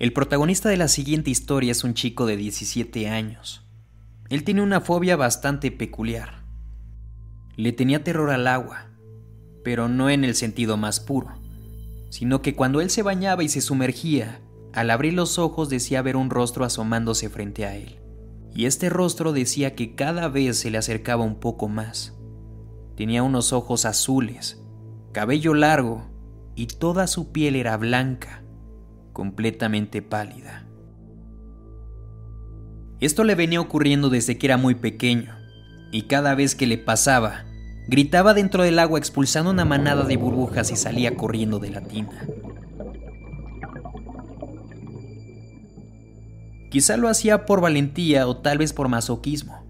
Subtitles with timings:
[0.00, 3.66] El protagonista de la siguiente historia es un chico de 17 años.
[4.30, 6.42] Él tiene una fobia bastante peculiar.
[7.54, 8.86] Le tenía terror al agua,
[9.62, 11.38] pero no en el sentido más puro,
[12.08, 14.40] sino que cuando él se bañaba y se sumergía,
[14.72, 17.98] al abrir los ojos decía ver un rostro asomándose frente a él.
[18.54, 22.14] Y este rostro decía que cada vez se le acercaba un poco más.
[22.96, 24.62] Tenía unos ojos azules,
[25.12, 26.06] cabello largo
[26.54, 28.40] y toda su piel era blanca,
[29.12, 30.66] completamente pálida.
[33.00, 35.34] Esto le venía ocurriendo desde que era muy pequeño,
[35.90, 37.44] y cada vez que le pasaba,
[37.88, 42.26] gritaba dentro del agua expulsando una manada de burbujas y salía corriendo de la tina.
[46.70, 49.64] Quizá lo hacía por valentía o tal vez por masoquismo,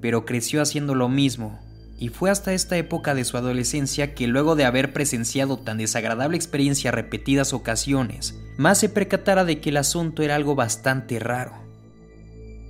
[0.00, 1.58] pero creció haciendo lo mismo
[2.00, 6.34] y fue hasta esta época de su adolescencia que luego de haber presenciado tan desagradable
[6.34, 11.52] experiencia repetidas ocasiones, más se percatara de que el asunto era algo bastante raro.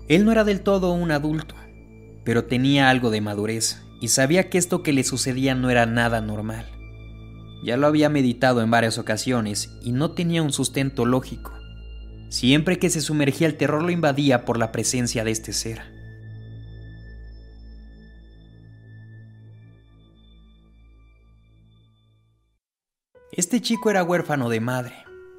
[0.08, 1.54] Él no era del todo un adulto,
[2.24, 6.20] pero tenía algo de madurez y sabía que esto que le sucedía no era nada
[6.20, 6.66] normal.
[7.62, 11.52] Ya lo había meditado en varias ocasiones y no tenía un sustento lógico.
[12.30, 15.99] Siempre que se sumergía el terror lo invadía por la presencia de este ser.
[23.40, 24.92] Este chico era huérfano de madre,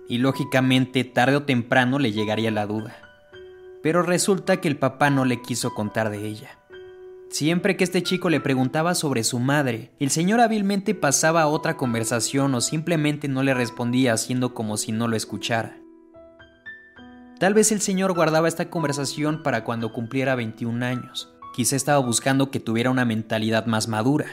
[0.10, 2.98] y lógicamente tarde o temprano le llegaría la duda.
[3.84, 6.58] Pero resulta que el papá no le quiso contar de ella.
[7.30, 11.78] Siempre que este chico le preguntaba sobre su madre, el señor hábilmente pasaba a otra
[11.78, 15.78] conversación o simplemente no le respondía haciendo como si no lo escuchara.
[17.38, 21.32] Tal vez el señor guardaba esta conversación para cuando cumpliera 21 años.
[21.56, 24.26] Quizá estaba buscando que tuviera una mentalidad más madura.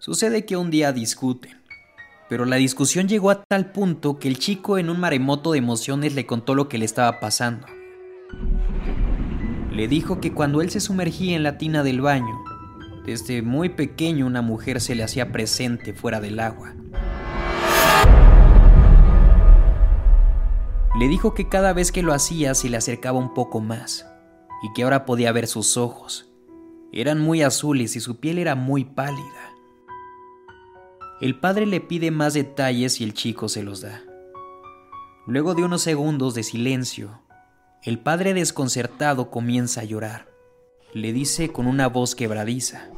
[0.00, 1.60] Sucede que un día discuten,
[2.30, 6.14] pero la discusión llegó a tal punto que el chico en un maremoto de emociones
[6.14, 7.66] le contó lo que le estaba pasando.
[9.70, 12.42] Le dijo que cuando él se sumergía en la tina del baño,
[13.04, 16.74] desde muy pequeño una mujer se le hacía presente fuera del agua.
[20.98, 24.06] Le dijo que cada vez que lo hacía se le acercaba un poco más
[24.62, 26.32] y que ahora podía ver sus ojos.
[26.90, 29.49] Eran muy azules y su piel era muy pálida.
[31.20, 34.02] El padre le pide más detalles y el chico se los da.
[35.26, 37.20] Luego de unos segundos de silencio,
[37.82, 40.28] el padre desconcertado comienza a llorar.
[40.94, 42.88] Le dice con una voz quebradiza,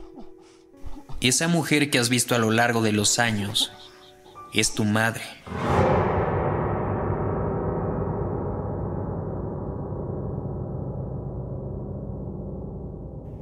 [1.20, 3.72] Esa mujer que has visto a lo largo de los años
[4.54, 5.24] es tu madre.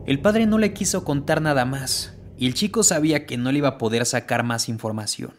[0.07, 3.59] El padre no le quiso contar nada más, y el chico sabía que no le
[3.59, 5.35] iba a poder sacar más información.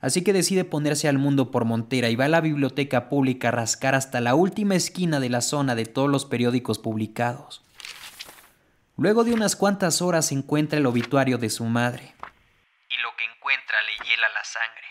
[0.00, 3.50] Así que decide ponerse al mundo por montera y va a la biblioteca pública a
[3.50, 7.64] rascar hasta la última esquina de la zona de todos los periódicos publicados.
[8.96, 12.14] Luego de unas cuantas horas encuentra el obituario de su madre.
[12.88, 14.86] Y lo que encuentra le hiela la sangre.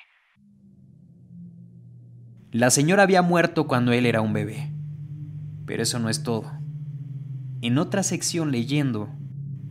[2.52, 4.70] La señora había muerto cuando él era un bebé.
[5.66, 6.52] Pero eso no es todo.
[7.62, 9.10] En otra sección leyendo,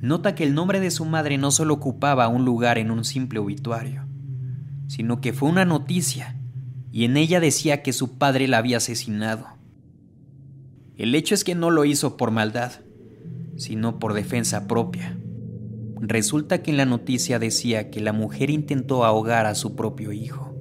[0.02, 3.38] nota que el nombre de su madre no solo ocupaba un lugar en un simple
[3.38, 4.04] obituario,
[4.88, 6.36] sino que fue una noticia,
[6.90, 9.46] y en ella decía que su padre la había asesinado.
[10.96, 12.72] El hecho es que no lo hizo por maldad,
[13.56, 15.16] sino por defensa propia.
[16.00, 20.51] Resulta que en la noticia decía que la mujer intentó ahogar a su propio hijo.